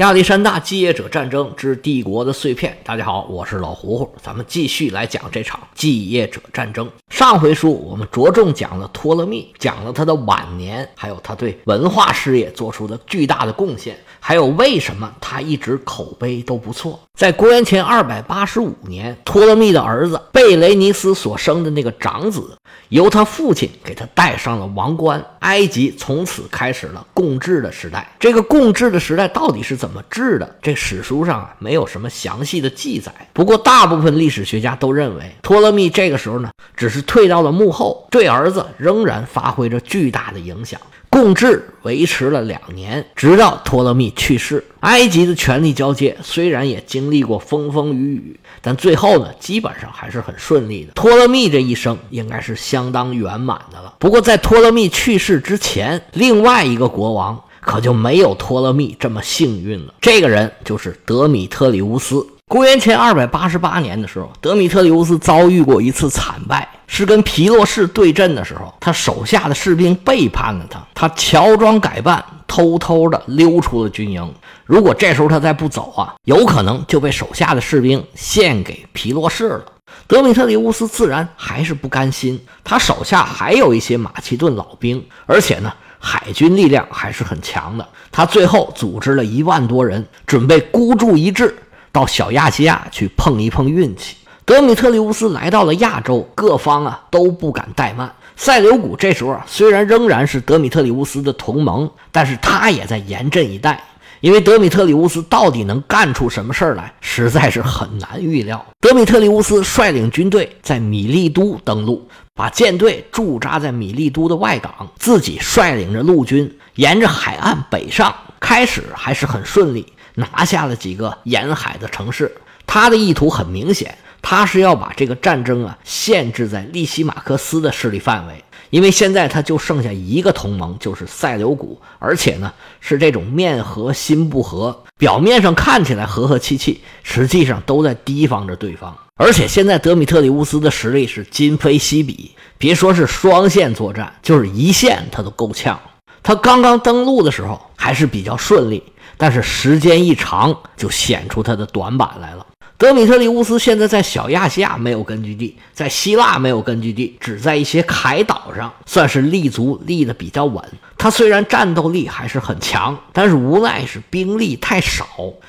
[0.00, 2.74] 亚历山大继业者战争之帝国的碎片。
[2.82, 6.90] 大家好，我是老胡胡，咱们继续来讲这场继业者战争。
[7.10, 17.00] 上回书我们着重讲了托勒密，讲了他的晚年，还有他对文化事业做出的巨大的贡献，还有为什么他一直口碑都不错。
[17.18, 22.56] 在公元前二百八十五年，托勒密的儿子贝雷尼斯所生的那个长子，
[22.88, 28.10] 由他父亲给他戴上了王冠，埃及从此开始了共治的时代。
[28.18, 30.56] 这个共治的时代到底是怎么治的？
[30.62, 33.12] 这史书上啊没有什么详细的记载。
[33.34, 40.80] 不过大部分历史学家都认为，托勒密这个时候呢，只是退到了幕后，对儿子仍然发挥着巨大的影响。
[41.10, 44.64] 共治维持了两年，直到托勒密去世。
[44.80, 50.92] 埃及的权力交接虽然也经历过风风雨雨，但最后呢，基本上还是很顺利的。
[50.92, 53.92] 托勒密这一生应该是相当圆满的了。
[53.98, 59.92] 不过在托勒密去世之前，另外一个国王可就没有托勒密这么幸运了。
[60.00, 62.24] 这个人就是德米特里乌斯。
[62.48, 66.68] 公元前二百八十八年的时候，德米特里乌斯遭遇过一次惨败。
[66.92, 74.34] 是跟皮洛士对阵的时候，他手下的士兵背叛了他，他乔装改扮，偷偷的溜出了军营。
[74.66, 79.64] 如果这时候他再不走啊，有可能就被手下的士兵献给皮洛士了。
[80.08, 87.88] 德米特里乌斯自然还是不甘心，他手下还有一些马其顿老兵，而且呢，海军力量还是很强的。
[88.10, 91.56] 他最后组织了一万多人，准备孤注一掷，
[91.92, 94.16] 到小亚细亚去碰一碰运气。
[94.50, 98.12] 德米特里乌斯来到了亚洲，各方啊都不敢怠慢。
[98.34, 103.80] 塞琉古这时候，虽然仍然是德米特里乌斯的同盟，但是他也在严阵以待。
[104.18, 108.66] 因为德米特里乌斯到底能干出什么事儿来，实在是很难预料。
[108.80, 118.12] 德米特里乌斯率领军队在米利都登陆，把舰队驻扎在米利都的外港，自己率领着陆军沿着海岸北上。
[118.40, 122.34] 开始还是很顺利，拿下了几个沿海的城市。
[122.66, 123.96] 他的意图很明显。
[124.22, 138.96] 他是要把这个战争啊限制在利西马克斯的势力范围，因为现在他就剩下一个同盟，就是塞琉古，而且呢是这种面和心不和，表面上看起来和和气气，实际上都在提防着对方。
[139.16, 145.78] 而且现在德米特里乌斯的实力是今非昔比，别说是双线作战，就是一线他都够呛。
[146.22, 148.82] 他刚刚登陆的时候还是比较顺利，
[149.16, 152.46] 但是时间一长就显出他的短板来了。
[152.80, 160.64] 德米特里乌斯现在在小亚细亚没有根据地，在希腊没有根据地，只在一些海岛上算是立足立得比较稳。
[160.96, 165.06] 他虽然战斗力还是很强，但是无奈是兵力太少。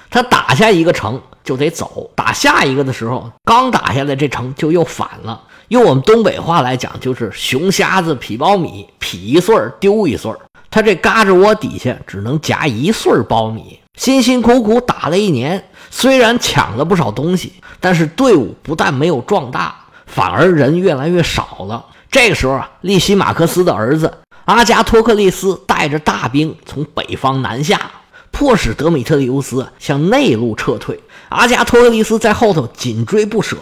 [0.09, 5.41] 他打下一个城就得走，打下一个的时候，刚打下来这城就又反了。
[5.69, 10.37] 用我们东北话来讲，就是熊瞎子劈苞米，劈一穗儿丢一穗儿。
[10.71, 15.63] 他这嘎吱窝底下只能夹一穗苞米，辛辛苦苦打了一年。
[15.89, 17.51] 虽然抢了不少东西，
[17.81, 21.85] 但是队伍不但没有壮大，反而人越来越少了。
[22.09, 27.91] 这个时候啊，利西马克斯的儿子阿加托克利斯带着大兵从北方南下，
[28.31, 30.97] 迫使德米特里乌斯向内陆撤退。
[31.27, 33.57] 阿加托克利斯在后头紧追不舍。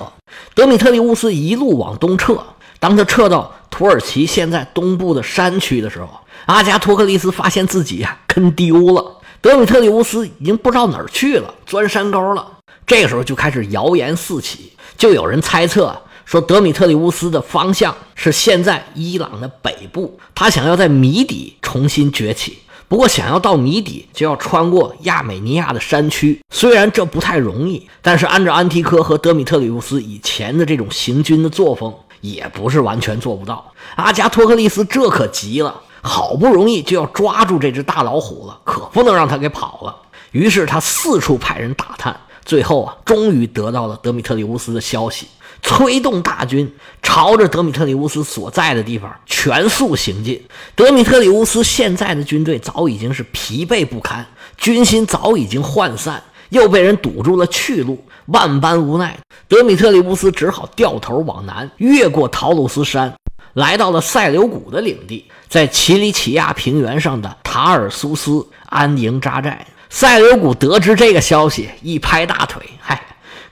[0.54, 2.38] 德米特里乌斯一路往东撤，
[2.80, 6.08] 当他撤到土耳其现在东部的山区的时候，
[6.50, 9.18] 阿加托克利斯发现自己呀跟丢了。
[9.40, 12.54] 德米特里乌斯已经不知道哪儿去了，钻山沟了。
[12.88, 15.96] 这个时候就开始谣言四起，就有人猜测
[16.26, 22.58] 说，德米特里乌斯的方向是现在伊朗的北部，他想要在米底重新崛起。
[22.88, 33.72] 不过，想要到米底，就要穿过亚美尼亚的山区，虽然这不太容易，但是按照安提柯和德米特里乌斯以前的这种行军的作风，也不是完全做不到。
[33.98, 35.82] 阿加托克利斯这可急了。
[36.02, 39.96] 好不容易就要抓住这只大老虎了，可不能让它给跑了。
[40.32, 42.16] 于是他四处派人打探，
[42.46, 45.28] 最后啊，终于得到了德米特里乌斯的消息，
[45.64, 46.72] 催动大军
[47.02, 50.40] 朝着德米特里乌斯所在的地方全速行进。
[50.76, 57.98] 德米特里乌斯现在的军队早已经是疲惫不堪，军心早已经涣散，又被人堵住了去路，
[58.28, 63.12] 万般无奈，德米特里乌斯只好掉头往南，越过陶鲁斯山。
[63.54, 69.66] 来到了塞琉古的领地，在奇里乞亚平原上的塔尔苏斯安营扎寨。
[69.90, 73.02] 塞琉古得知这个消息，一拍大腿：“嗨，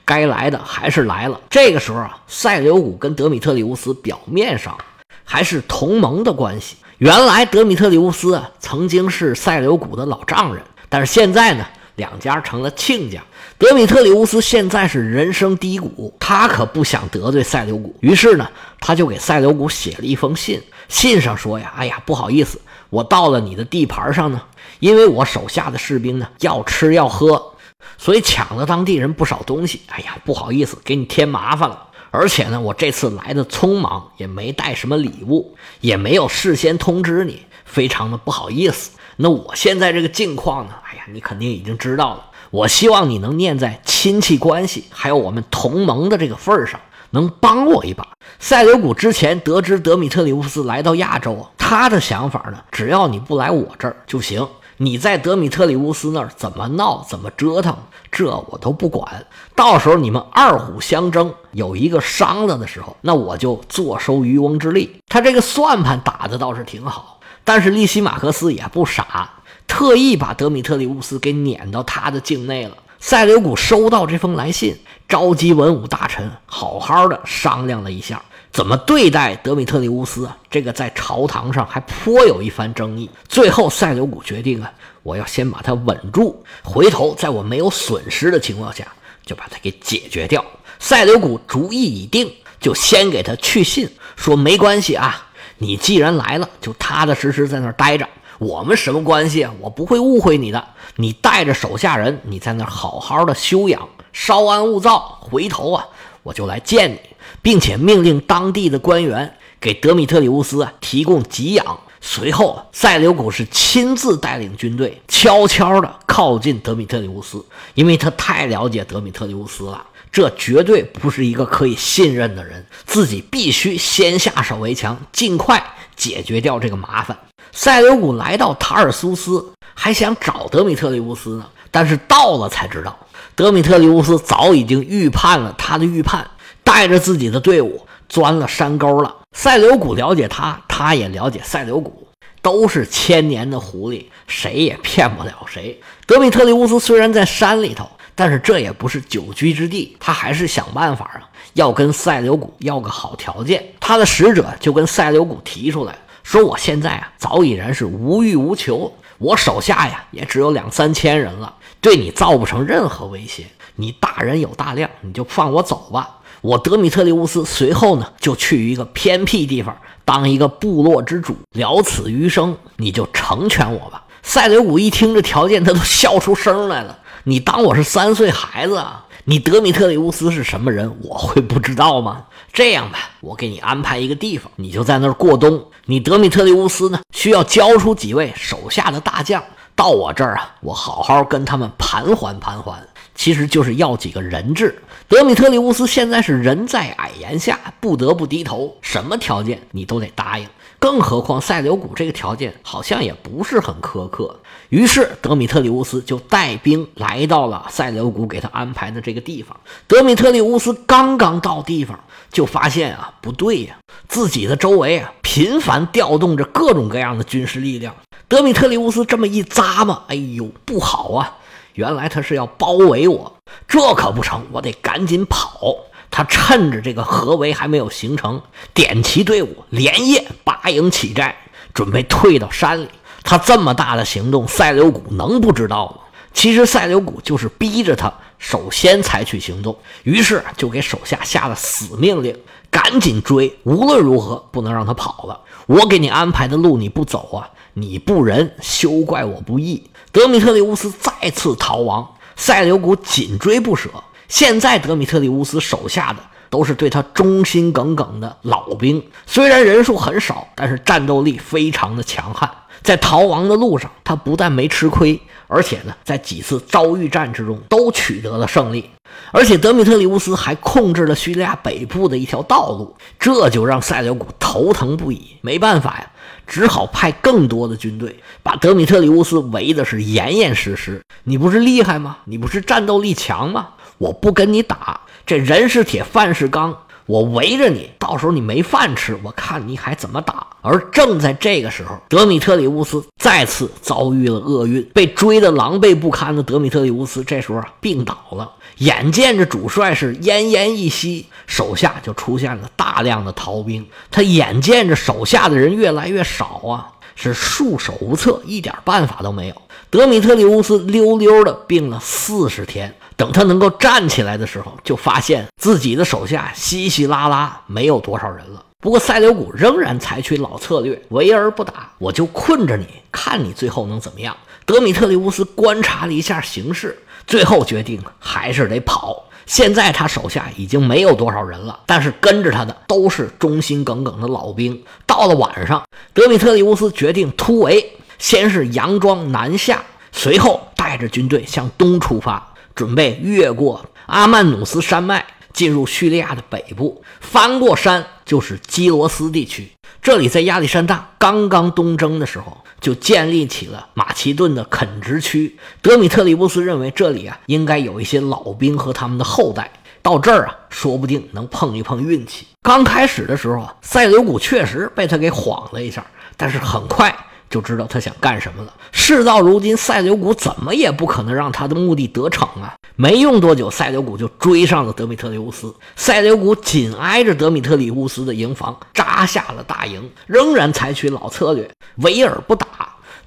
[0.04, 4.78] 该来的还是来了。”这个时候啊，塞琉古跟德米特里乌斯表面上
[5.24, 6.76] 还是同盟的关系。
[6.98, 11.66] 原来德米特里乌斯啊，曾经是塞琉古的老丈人，但是现在呢？
[11.96, 13.20] 两家成了亲家。
[13.58, 18.48] 德米特里乌斯现在是人生低谷，他可不想得罪塞琉古，于是呢，
[18.78, 20.62] 他就给塞琉古写了一封信。
[20.88, 24.42] 信上说呀：“哎呀，不好意思，我到了你的地盘上呢，
[24.80, 27.54] 因为我手下的士兵呢要吃要喝，
[27.98, 29.82] 所以抢了当地人不少东西。
[29.88, 31.88] 哎呀，不好意思，给你添麻烦了。
[32.10, 38.92] 而且呢，我这次来的匆忙，也没带什么礼物，也没有事先通知你，非常的不好意思。
[39.16, 40.74] 那我现在这个境况呢？
[40.90, 42.24] 哎呀，你肯定已经知道了。
[42.50, 48.06] 我希望你能念在亲戚关系还有我们同盟的这个份上，能帮我一把。
[48.38, 54.46] 塞琉古之前得知德米特里乌斯来到亚洲，他的想法呢，只要你不来我这儿就行。
[54.80, 57.76] 你在德米特里乌斯那儿怎么闹怎么折腾，
[58.12, 59.26] 这我都不管。
[59.56, 65.00] 到时候你们二虎相争，有一个伤了的时候，那我就坐收渔翁之利。
[65.08, 69.28] 他这个算盘打的倒是挺好，但是利西马克斯也不傻，
[69.66, 72.76] 特意把德米特里乌斯给撵到他的境内了。
[73.00, 74.76] 塞琉古收到这封来信，
[75.08, 78.22] 召集文武大臣，好好的商量了一下。
[78.52, 80.36] 怎么对待德米特里乌斯啊？
[80.50, 83.08] 这个在朝堂上还颇有一番争议。
[83.26, 84.70] 最后，塞琉古决定啊，
[85.02, 88.86] 我要先把他稳住，回头在我没有损失的情况下，
[89.24, 90.44] 就把他给解决掉。
[90.78, 92.30] 塞琉古主意已定，
[92.60, 98.06] 就先给他去信，说没关系啊，你既然来了，就踏踏实实在那儿待着。
[98.38, 99.54] 我们什么关系啊？
[99.58, 100.62] 我不会误会你的。
[100.96, 105.18] 你带着手下人，你在那儿好好的休养，稍安勿躁。
[105.20, 105.86] 回头啊，
[106.22, 107.00] 我就来见你。
[107.40, 111.78] 并且命令当地的官员给德米特里乌斯啊提供给养。
[112.00, 117.44] 随后，塞琉古是亲自带领军队，悄悄地靠近德米特里乌斯，
[117.74, 125.62] 因为他太了解德米特里乌斯了，这绝对不是一个可以信任的人，自己必须先下手为强，尽快
[125.96, 127.16] 解决掉这个麻烦。
[127.52, 132.96] 塞琉古来到塔尔苏斯，还想找德米特里乌斯呢，但是到了才知道，
[133.38, 136.28] 德米特里乌斯早已经预判了他的预判。
[136.64, 137.80] 带着自己的队伍
[138.10, 139.14] 钻了山沟了。
[139.32, 142.06] 塞琉古了解他，他也了解塞琉古，
[142.42, 145.80] 都是千年的狐狸，谁也骗不了谁。
[146.04, 151.24] 德米特里乌斯虽然在山里头，但是这也不是久居之地，他还是想办法啊，
[151.54, 153.64] 要跟塞琉古要个好条件。
[153.80, 163.46] 他的使者就跟塞琉古提出来说：“我现在啊，早已然是无欲无求，我手下呀也只有两三千人了，对你造不成任何威胁。
[163.76, 174.04] 你大人有大量，你就放我走吧。”我德米特里乌斯随后呢，就去一个偏僻地方当一个部落之主，了此余生，你就成全我吧。
[174.22, 176.96] 塞琉古一听这条件，他都笑出声来了。
[177.24, 179.04] 你当我是三岁孩子啊？
[179.24, 180.96] 你德米特里乌斯是什么人？
[181.02, 182.24] 我会不知道吗？
[182.52, 185.64] 这样吧，我给你安排一个地方，你就在那儿过冬。
[185.86, 189.42] 你德米特里乌斯呢，需要交出几位手下的大将
[189.76, 192.76] 到我这儿啊，我好好跟他们盘桓盘桓。
[193.14, 194.80] 其实就是要几个人质。
[195.08, 200.46] 德米特里乌斯现在是人在矮檐下，不得不低头，什么条件你都得答应。
[200.78, 204.38] 更何况塞琉古这个条件好像也不是很苛刻。
[204.68, 209.58] 于是德米特里乌斯就带兵来到了塞琉古给他安排的这个地方。
[209.88, 211.98] 德米特里乌斯刚刚到地方，
[212.30, 213.76] 就发现啊不对呀，
[214.08, 217.94] 自己的周围啊频繁调动着各种各样的军事力量。
[218.28, 221.38] 德米特里乌斯这么一咂摸，哎呦，不好啊！
[221.74, 223.32] 原来他是要包围我，
[223.66, 225.74] 这可不成，我得赶紧跑。
[226.10, 228.42] 他趁着这个合围还没有形成，
[228.74, 231.36] 点齐队伍，连夜拔营起寨，
[231.72, 232.88] 准备退到山里。
[233.22, 235.98] 他这么大的行动，塞琉古能不知道吗？
[236.32, 242.36] 其实塞琉古就是逼着他首先采取行动，于是就给手下下了死命令：
[242.70, 245.40] 赶紧追，无论如何不能让他跑了。
[245.66, 249.90] 我给你安排的路你不走啊，你不仁，休怪我不义。
[250.12, 253.90] 德米特里乌斯再次逃亡，塞琉古紧追不舍。
[254.28, 256.18] 现在德米特里乌斯手下的
[256.48, 262.50] 都是对他忠心耿耿的老兵，虽然人数很少，但是战斗力非常的强悍。
[262.82, 268.90] 在逃亡的路上，他不但没吃亏，而且呢，在几次遭遇战之中都取得了胜利。
[269.32, 275.36] 而且德米特里乌斯还控制了叙利亚北部的一条道路，这就让塞琉古头疼不已。
[275.40, 276.10] 没办法呀。
[276.46, 281.02] 只好派更多的军队把德米特里乌斯围的是严严实实。
[281.24, 282.18] 你不是厉害吗？
[282.24, 283.68] 你不是战斗力强吗？
[283.98, 286.74] 我不跟你打，这人是铁，饭是钢，
[287.08, 290.46] 我围着你，到时候你没饭吃，我看你还怎么打。
[290.60, 298.52] 而正在这个时候，德米特里乌斯再次遭遇了厄运，被追得狼狈不堪的德米特里乌斯这时候病倒了。
[298.76, 303.86] 眼见着主帅是奄奄一息，手下就出现了大量的逃兵。
[304.10, 309.54] 他眼见着手下的人越来越少啊，是束手无策，一点办法都没有。
[309.88, 318.64] 德米特里乌斯溜溜的病了四十天，等他能够站起来的时候，就发现自己的手下稀稀拉拉没有多少人了。
[318.80, 324.36] 不过塞琉古仍然采取老策略，围而不打，我就困着你，看你最后能怎么样。
[324.64, 326.96] 德米特里乌斯观察了一下形势，
[327.26, 329.24] 最后决定还是得跑。
[329.46, 334.80] 现在他手下已经没有多少人了，但是跟着他的都是忠心耿耿的老兵。
[335.06, 335.82] 到了晚上，
[336.14, 339.82] 德米特里乌斯决定突围，先是佯装南下，
[340.12, 342.47] 随后带着军队向东出发，
[342.78, 347.02] 准备越过阿曼努斯山脉，进入叙利亚的北部。
[347.20, 352.56] 翻过山就是基罗斯地区，这里在亚历山大刚刚东征的时候。
[352.80, 355.58] 就建立起了马其顿的垦殖区。
[355.82, 359.68] 德米特里乌斯认为这里啊，应该有一些老兵和他们的后代。
[360.00, 362.46] 到这儿啊，说不定能碰一碰运气。
[362.62, 366.06] 刚开始的时候啊，塞琉古确实被他给晃了一下，
[366.36, 367.12] 但是很快。
[367.50, 368.72] 就知道他想干什么了。
[368.92, 372.74] 事到如今，塞琉古怎么也不可能让他的目的得逞啊！
[372.96, 375.74] 没用多久，塞琉古就追上了德米特里乌斯。
[375.96, 382.66] 塞琉古紧挨着德米特里乌斯的营房扎下了大营，仍然采取老策略，围而不打。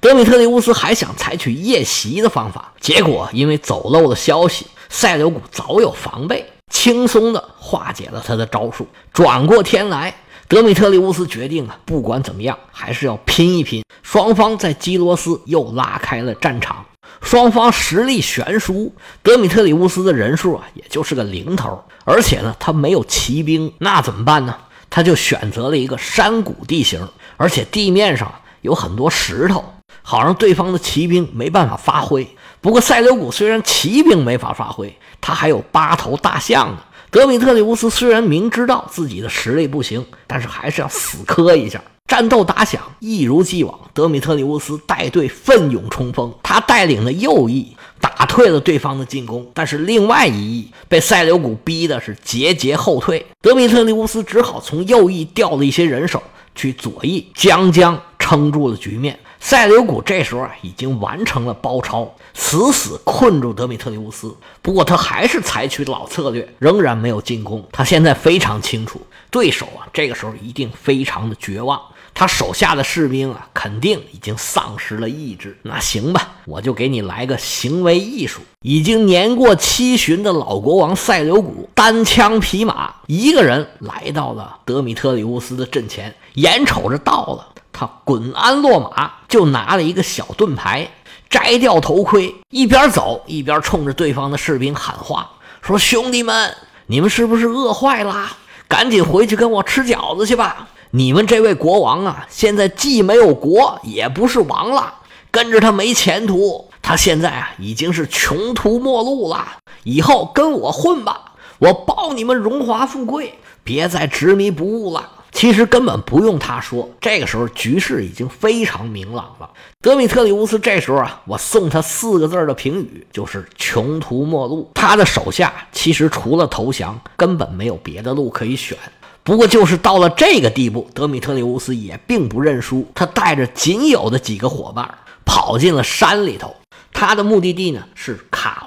[0.00, 10.14] 德米特里乌斯还想采取夜袭的方法，结果因为走漏了消息，塞琉古早有防备，轻松地化解了他的招数，转过天来。
[10.52, 13.82] 德米特里乌斯决定啊，不管怎么样，还是要拼一拼。
[14.02, 16.84] 双方在基罗斯又拉开了战场，
[17.22, 18.94] 双方实力悬殊。
[19.22, 24.54] 德米特里乌斯的人数啊，也就是个零头，而且呢，他没有骑兵，那怎么办呢？
[24.90, 28.30] 他就选择了一个山谷地形，而且地面上
[28.60, 29.64] 有很多石头，
[30.02, 32.28] 好让对方的骑兵没办法发挥。
[32.60, 36.78] 不过塞琉古虽然骑兵没法发挥，他还有八头大象呢。
[37.12, 41.78] 德米特里乌斯虽然明知道自己的实力不行，但是还是要死磕一下。
[42.08, 46.32] 战斗打响，一如既往，德米特里乌斯带队奋勇冲锋。
[46.42, 53.26] 他带领的右翼打退了对方的进攻，但是另外一翼被塞琉古逼的是节节后退。
[53.42, 56.22] 德米特里乌斯只好从右翼调了一些人手
[56.54, 59.18] 去左翼，将将撑住了局面。
[59.44, 64.34] 塞琉古这时候啊，已经完成了包抄，死死困住德米特里乌斯。
[64.62, 67.66] 不过他还是采取老策略，仍然没有进攻。
[67.72, 71.78] 他现在非常清楚，对手啊，这个时候一定非常的绝望。
[72.14, 75.58] 他手下的士兵啊，肯定已经丧失了意志。
[75.62, 78.42] 那行吧，我就给你来个行为艺术。
[78.60, 87.48] 已经年过七旬的老国王塞琉古，单枪匹马，一个人来到了德米特里乌斯的阵前，眼瞅着到了。
[87.72, 90.90] 他滚鞍落马，就拿了一个小盾牌，
[91.30, 95.30] 摘掉头盔，一边走一边冲着对方的士兵喊话
[95.62, 96.54] ：“说兄弟们，
[96.86, 98.36] 你们是不是饿坏了？
[98.68, 100.68] 赶紧回去跟我吃饺子去吧！
[100.90, 104.94] 你们这位国王啊，现在既没有国，也不是王了，
[105.30, 106.70] 跟着他没前途。
[106.82, 109.46] 他现在啊，已经是穷途末路了。
[109.84, 119.50] 以后跟我混吧，我保你们荣华富贵，别再执迷不悟了。”其实根本不用他说，这个时候局势已经非常明朗了。
[119.80, 124.70] 德米特里乌斯这时候啊，我送他四个字的评语，就是穷途末路。
[124.74, 128.76] 他的手下其实除了投降，根本没有别的路可以选。
[129.24, 136.54] 不过就是到了这个地步，德米特里乌斯也并不认输，他带着仅有的几个伙伴跑进了山里头。
[136.92, 138.16] 他的目的地呢是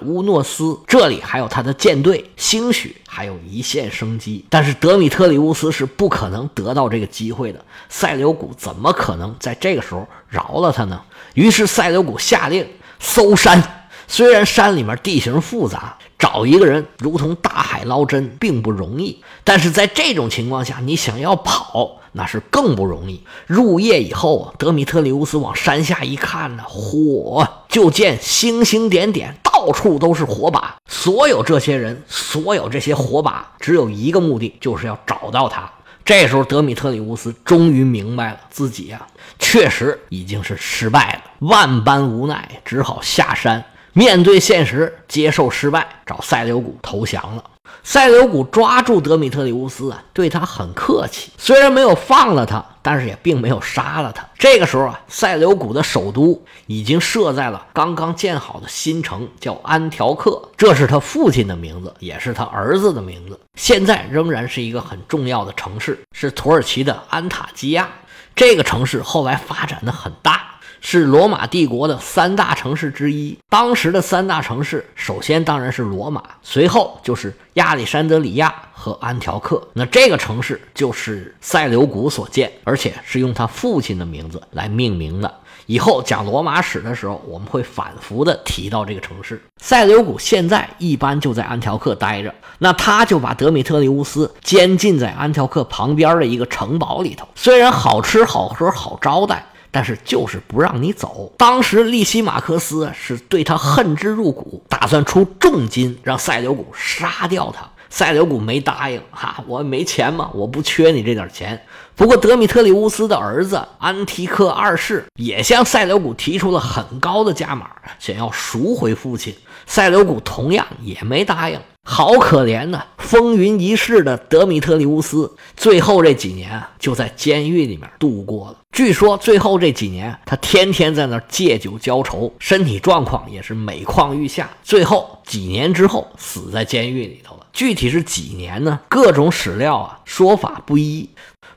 [0.05, 4.45] 乌诺斯，这里还有他的舰队，兴许还有一线生机。
[4.49, 7.59] 但是德米特里乌斯是不可能得到这个机会的，
[7.89, 11.01] 塞琉古怎么可能在这个时候饶了他呢？
[11.33, 12.67] 于是塞琉古下令
[12.99, 13.81] 搜山。
[14.07, 19.19] 虽然山里面地形复杂，找一个人如同大海捞针，并不容易。
[19.43, 23.23] 但是在这种情况下，你想要跑，那是更不容易。
[23.47, 30.75] 入夜以后，德米特里乌斯往山下一看呢，火就见星星点点，到处都是火把。
[30.87, 35.67] 所有这些人，所有这些火把，只有一个目的，就是要找到他。
[36.03, 39.01] 这时候，德米特里乌斯终于明白了，自己呀，
[39.39, 43.63] 确实已经是失败了，万般无奈，只好下山。
[43.93, 47.43] 面对现实，接受失败，找塞琉古投降了。
[47.81, 54.23] 塞琉古抓住德米特里乌斯啊，对他很客气，虽然没有放了他，但是也并没有杀了他。
[54.37, 63.39] 这个时候啊，塞琉古的首都已经设在了刚刚建好的新城，叫安条克，这是他父亲的名字，也是他儿子的名字。
[63.55, 67.89] 现在仍然是一个很重要的城市，是土耳其的安塔基亚。
[68.35, 70.54] 这个城市后来发展的很大。
[70.81, 73.37] 是罗马帝国的三大城市之一。
[73.49, 79.61] 当时的三大城市，首先当然是罗马，随后就是亚历山德里亚和安条克。
[79.73, 85.33] 那这个城市就是塞琉古所建，而且是用他父亲的名字来命名的。
[85.67, 89.41] 以后讲罗马史的时候，我们会反复的提到这个城市。
[89.59, 97.27] 塞琉古现在一般就在安条克待着，那他就把德米特里乌斯监禁在安条克旁边的一个城堡里头。
[97.33, 99.43] 虽然好吃好喝好招待。
[99.75, 101.33] 但是就是不让你走。
[101.37, 107.69] 当时利西马克斯是对他恨之入骨，打算出重金让塞琉古杀掉他。
[107.89, 110.29] 塞琉古没答应，哈，我没钱嘛？
[110.33, 111.61] 我不缺你这点钱。
[111.93, 119.35] 不过德米特里乌斯的儿子安提克二世也向塞琉古提出了很高的价码，想要赎回父亲。
[119.65, 121.59] 塞琉古同样也没答应。
[121.87, 122.83] 好可怜呐！
[122.97, 128.57] 风云一世的德米特里乌斯，最后这几年啊，就在监狱里面度过了。
[128.71, 134.49] 据说最后这几年，他天天在那借酒浇愁，身体状况也是每况愈下。
[134.63, 137.45] 最后几年之后，死在监狱里头了。
[137.53, 138.79] 具体是几年呢？
[138.89, 141.07] 各种史料啊，说法不一。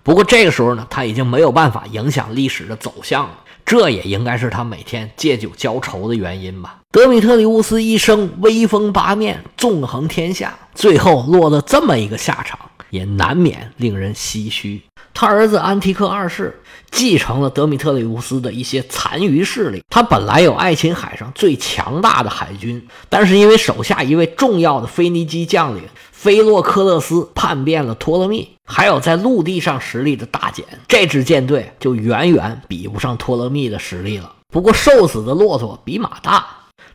[0.03, 3.31] 不过这个时候呢，他已经没有办法影响历史的走向了。
[3.65, 6.78] 这也应该是他每天借酒浇愁的原因吧。
[6.91, 14.81] 德米特里乌斯一生威风八面，纵横天下，最后落得这么一个下场，也难免令人唏嘘。
[15.13, 19.85] 他儿子安提克二世继承了德米特里乌斯的一些残余势力。
[19.91, 34.33] 他本来有爱琴海上最强大的海军，但是因为手下一位重要的腓尼基将领菲洛克勒斯叛变了托勒密，还有在陆地上实力的大减，这支舰队就远远比不上托勒密的实力了。
[34.51, 36.47] 不过，瘦死的骆驼比马大。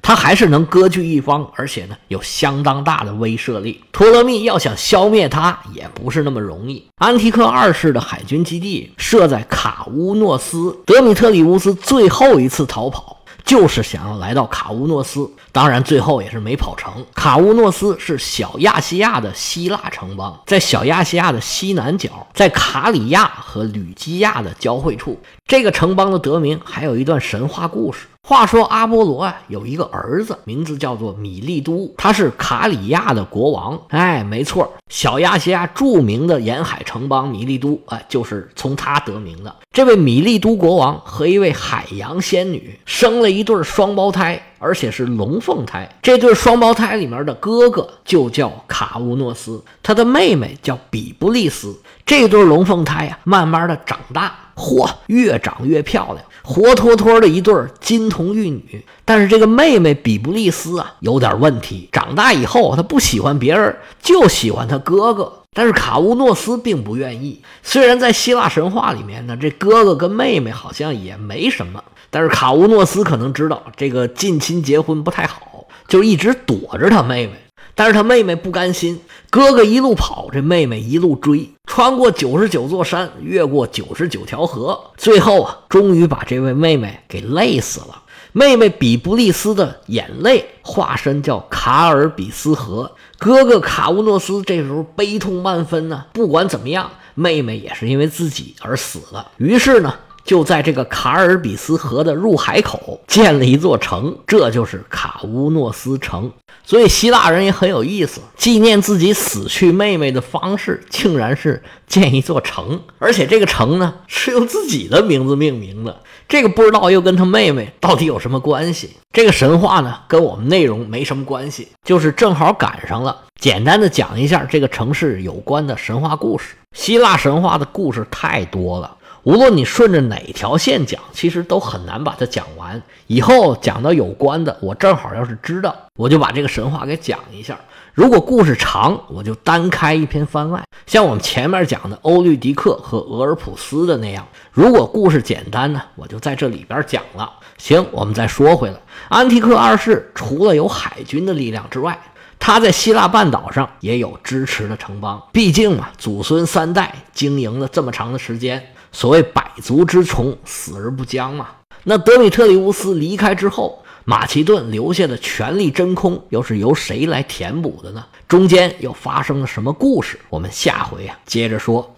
[0.02, 3.84] 他还是能割据一方，而且呢有相当大的威慑力。
[3.92, 6.86] 托勒密要想消灭他也不是那么容易。
[6.98, 17.06] 安提克二世的海军基地设在卡乌诺斯，德米特里乌斯最后一次逃跑就是想要来到卡乌诺斯，当然最后也是没跑成。
[17.14, 25.20] 卡乌诺斯是小亚细亚的希腊城邦，在小亚细亚的西南角，在卡里亚和吕基亚的交汇处。
[25.46, 28.08] 这个城邦的得名还有一段神话故事。
[28.26, 33.78] 话说阿波罗啊，有一个儿子，名字叫做米利都，他是卡里亚的国王。
[33.90, 39.54] 哎，没错，小亚细亚著名的沿海城邦米利都，哎，就是从他得名的。
[39.74, 45.90] 这位米利都国王和一位海洋仙女生了一对双胞胎，而且是龙凤胎。
[46.02, 51.78] 这对双胞胎里面的哥哥就叫卡乌诺斯，他的妹妹叫比布利斯。
[52.06, 54.34] 这对龙凤胎呀，慢慢的长大。
[54.56, 58.86] 嚯，越长越漂亮，活脱脱的一对金童玉女。
[59.06, 61.90] 但是这个妹妹比布利斯啊，有点问题。
[61.92, 65.40] 长大以后，她不喜欢别人，就喜欢她哥哥。
[65.56, 67.42] 但是卡乌诺斯并不愿意。
[67.62, 77.34] 虽然在希腊神话里面呢，这哥哥跟妹妹好像也没什么，但是卡乌诺斯可能知道这个近亲结婚不太好，就一直躲着他妹妹。
[77.76, 88.04] 但是他妹妹不甘心，哥哥一路跑，这妹妹一路追，穿过九十九座山，越过九十九条河，最后啊，终于把这位妹妹给累死了。
[88.32, 96.06] 妹妹比布利斯的眼泪化身叫卡尔比斯河，哥哥卡乌诺斯这时候悲痛万分呢。
[96.14, 99.32] 不管怎么样，妹妹也是因为自己而死了。
[99.38, 99.96] 于是呢。
[100.24, 106.32] 就在这个卡尔比斯河的入海口建了一座城，这就是卡乌诺斯城。
[106.66, 116.00] 所以希腊人也很有意思，纪念自己死去妹妹的方式，竟然是建一座城，而且这个城呢是用自己的名字命名的。
[116.30, 118.92] 这个不知道又跟他妹妹到底有什么关系？
[119.12, 123.24] 这个神话呢跟我们内容没什么关系，就是正好赶上了。
[123.40, 126.56] 简单的讲一下这个城市有关的神话故事。
[126.72, 128.96] 希腊神话的故事太多了。
[129.24, 132.82] 无论你顺着哪条线讲，其实都很难把它讲完。
[133.08, 137.58] 以后讲到有关的，我正好要是知道，我就把这个神话给讲一下。
[137.94, 144.28] 如果故事长，我就单开一篇番外，像我们前面讲的欧律狄克和俄尔普斯的那样。
[144.52, 147.32] 如果故事简单呢，我就在这里边讲了。
[147.58, 148.76] 行，我们再说回来，
[149.08, 151.98] 安提克二世除了有海军的力量之外，
[152.40, 155.22] 他在希腊半岛上也有支持的城邦。
[155.32, 158.62] 毕竟嘛，祖孙三代经营了这么长的时间。
[158.94, 161.50] 所谓百足之虫，死而不僵嘛。
[161.84, 168.06] 那德米特里乌斯离开之后，马其顿留下的权力真空，又是由谁来填补的呢？
[168.28, 170.20] 中间又发生了什么故事？
[170.30, 171.92] 我们下回啊接着说。